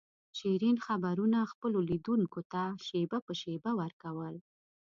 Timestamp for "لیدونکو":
1.89-2.39